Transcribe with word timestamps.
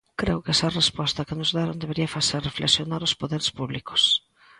Creo 0.21 0.41
que 0.43 0.53
esa 0.55 0.75
resposta 0.79 1.25
que 1.27 1.37
nos 1.39 1.53
deron 1.57 1.81
debería 1.83 2.13
facer 2.17 2.39
reflexionar 2.49 3.01
aos 3.03 3.17
poderes 3.21 3.49
públicos. 3.57 4.01